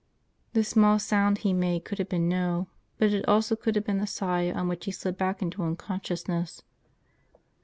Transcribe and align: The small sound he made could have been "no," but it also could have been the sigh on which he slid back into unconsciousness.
The 0.53 0.63
small 0.63 0.97
sound 0.97 1.37
he 1.37 1.53
made 1.53 1.85
could 1.85 1.99
have 1.99 2.09
been 2.09 2.27
"no," 2.27 2.69
but 2.97 3.11
it 3.13 3.23
also 3.27 3.55
could 3.55 3.75
have 3.75 3.85
been 3.85 3.99
the 3.99 4.07
sigh 4.07 4.49
on 4.51 4.67
which 4.67 4.85
he 4.85 4.91
slid 4.91 5.15
back 5.15 5.43
into 5.43 5.61
unconsciousness. 5.61 6.63